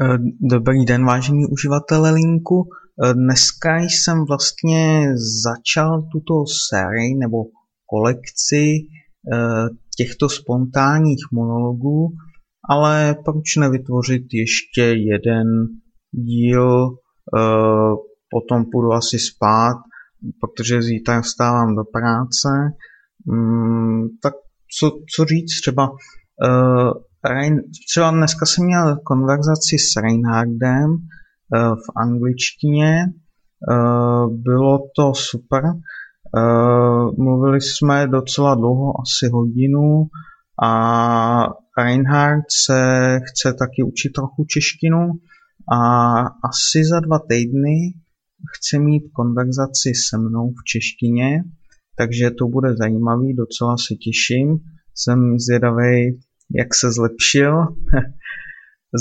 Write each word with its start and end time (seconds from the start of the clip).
Eh, 0.00 0.18
dobrý 0.40 0.84
den, 0.84 1.04
vážení 1.04 1.46
uživatelé 1.46 2.10
linku. 2.10 2.64
Eh, 3.04 3.14
dneska 3.14 3.76
jsem 3.76 4.24
vlastně 4.24 5.04
začal 5.44 6.02
tuto 6.12 6.34
sérii 6.68 7.14
nebo 7.14 7.36
kolekci 7.86 8.88
eh, 9.32 9.68
těchto 9.96 10.28
spontánních 10.28 11.24
monologů, 11.32 12.08
ale 12.68 13.16
proč 13.24 13.56
nevytvořit 13.56 14.22
ještě 14.32 14.82
jeden 14.82 15.46
díl, 16.12 16.96
potom 18.30 18.64
půjdu 18.72 18.92
asi 18.92 19.18
spát, 19.18 19.76
protože 20.40 20.82
zítra 20.82 21.20
vstávám 21.20 21.76
do 21.76 21.84
práce. 21.84 22.48
Mm, 23.26 24.02
tak 24.22 24.34
co, 24.78 24.90
co 25.16 25.24
říct 25.24 25.60
třeba 25.60 25.90
Rein, 27.24 27.62
třeba 27.88 28.10
dneska 28.10 28.46
jsem 28.46 28.64
měl 28.64 28.96
konverzaci 28.96 29.76
s 29.78 30.00
Reinhardem 30.02 30.90
uh, 30.90 30.98
v 31.58 31.86
angličtině, 31.96 33.04
uh, 33.70 34.36
bylo 34.36 34.78
to 34.96 35.14
super, 35.14 35.64
uh, 35.64 37.16
mluvili 37.18 37.60
jsme 37.60 38.06
docela 38.06 38.54
dlouho, 38.54 38.92
asi 39.00 39.28
hodinu. 39.32 40.04
A 40.62 40.72
Reinhard 41.78 42.44
se 42.66 43.20
chce 43.24 43.54
taky 43.58 43.82
učit 43.82 44.10
trochu 44.10 44.44
češtinu. 44.44 45.08
A 45.72 46.20
asi 46.20 46.84
za 46.84 47.00
dva 47.00 47.18
týdny 47.18 47.94
chce 48.56 48.78
mít 48.78 49.02
konverzaci 49.12 49.92
se 50.08 50.18
mnou 50.18 50.50
v 50.50 50.64
češtině, 50.64 51.44
takže 51.96 52.30
to 52.30 52.46
bude 52.46 52.76
zajímavý, 52.76 53.34
docela 53.34 53.76
se 53.76 53.94
těším. 53.94 54.58
Jsem 54.94 55.38
zvědavý, 55.38 56.20
jak 56.54 56.74
se 56.74 56.92
zlepšil 56.92 57.52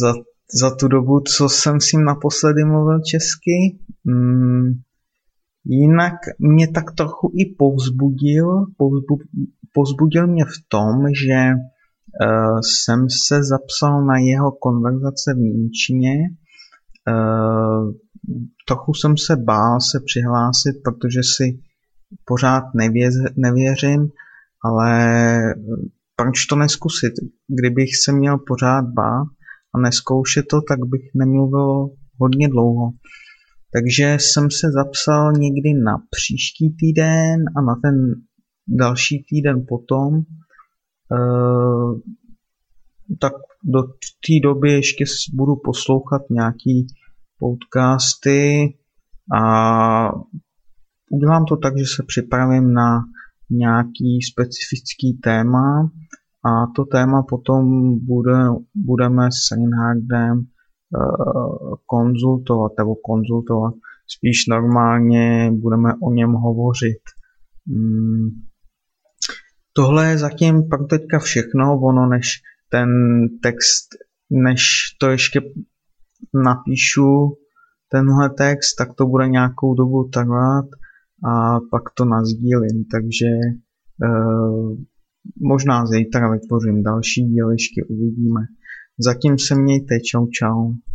za, 0.00 0.12
za 0.60 0.76
tu 0.76 0.88
dobu, 0.88 1.20
co 1.20 1.48
jsem 1.48 1.80
s 1.80 1.92
ním 1.92 2.04
naposledy 2.04 2.64
mluvil 2.64 3.00
česky. 3.00 3.78
Mm, 4.04 4.72
jinak 5.64 6.14
mě 6.38 6.68
tak 6.68 6.84
trochu 6.92 7.32
i 7.34 7.54
povzbudil, 7.58 8.66
povzbu, 8.76 9.18
povzbudil 9.72 10.26
mě 10.26 10.44
v 10.44 10.68
tom, 10.68 11.14
že 11.26 11.52
uh, 11.54 12.60
jsem 12.60 13.06
se 13.10 13.44
zapsal 13.44 14.04
na 14.06 14.18
jeho 14.18 14.52
konverzace 14.52 15.34
v 15.34 15.38
Němčině. 15.38 16.16
Uh, 17.08 17.92
trochu 18.68 18.94
jsem 18.94 19.16
se 19.16 19.36
bál 19.36 19.80
se 19.80 20.00
přihlásit, 20.06 20.74
protože 20.84 21.20
si 21.36 21.58
pořád 22.24 22.64
nevěř, 22.74 23.14
nevěřím, 23.36 24.08
ale 24.64 25.38
proč 26.36 26.46
to 26.46 26.56
neskusit? 26.56 27.12
Kdybych 27.48 27.90
se 28.04 28.12
měl 28.12 28.38
pořád 28.38 28.82
bát 28.82 29.26
a 29.74 29.78
neskoušet 29.78 30.46
to, 30.50 30.60
tak 30.68 30.78
bych 30.86 31.10
nemluvil 31.14 31.88
hodně 32.20 32.48
dlouho. 32.48 32.90
Takže 33.72 34.16
jsem 34.20 34.50
se 34.50 34.70
zapsal 34.70 35.32
někdy 35.32 35.74
na 35.84 35.96
příští 36.10 36.76
týden 36.76 37.44
a 37.56 37.60
na 37.60 37.74
ten 37.82 38.14
další 38.68 39.24
týden 39.30 39.64
potom. 39.68 40.14
E, 40.16 41.18
tak 43.20 43.32
do 43.64 43.82
té 44.26 44.34
doby 44.42 44.72
ještě 44.72 45.04
budu 45.34 45.56
poslouchat 45.64 46.22
nějaký 46.30 46.86
podcasty 47.38 48.74
a 49.34 50.10
udělám 51.10 51.44
to 51.44 51.56
tak, 51.56 51.78
že 51.78 51.84
se 51.96 52.02
připravím 52.08 52.72
na 52.72 53.00
nějaký 53.50 54.22
specifický 54.32 55.18
téma 55.22 55.90
a 56.46 56.66
to 56.76 56.84
téma 56.84 57.22
potom 57.22 57.64
bude, 57.98 58.38
budeme 58.74 59.28
s 59.30 59.50
Reinhardem 59.52 60.38
uh, 60.38 61.74
konzultovat, 61.86 62.72
nebo 62.78 62.94
konzultovat, 62.94 63.74
spíš 64.16 64.46
normálně 64.50 65.50
budeme 65.52 65.94
o 66.02 66.12
něm 66.12 66.32
hovořit. 66.32 67.02
Hmm. 67.66 68.28
Tohle 69.72 70.10
je 70.10 70.18
zatím 70.18 70.68
pro 70.68 70.84
teďka 70.84 71.18
všechno, 71.18 71.80
ono 71.80 72.06
než 72.06 72.26
ten 72.70 72.88
text, 73.42 73.88
než 74.30 74.60
to 75.00 75.10
ještě 75.10 75.40
napíšu, 76.44 77.36
tenhle 77.90 78.30
text, 78.30 78.74
tak 78.78 78.94
to 78.94 79.06
bude 79.06 79.28
nějakou 79.28 79.74
dobu 79.74 80.08
trvat 80.12 80.66
a 81.24 81.60
pak 81.70 81.82
to 81.96 82.04
nazdílím, 82.04 82.84
takže 82.92 83.26
uh, 84.04 84.76
možná 85.40 85.86
zítra 85.86 86.30
vytvořím 86.30 86.82
další 86.82 87.22
díl, 87.22 87.50
ještě 87.50 87.84
uvidíme. 87.84 88.40
Zatím 88.98 89.38
se 89.38 89.54
mějte, 89.54 90.00
čau 90.00 90.26
čau. 90.26 90.72